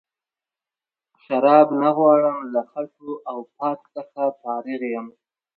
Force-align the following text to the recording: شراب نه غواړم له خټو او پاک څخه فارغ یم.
شراب 1.23 1.67
نه 1.81 1.89
غواړم 1.97 2.37
له 2.53 2.61
خټو 2.69 3.11
او 3.29 3.37
پاک 3.57 3.79
څخه 3.95 4.21
فارغ 4.41 4.81
یم. 4.93 5.07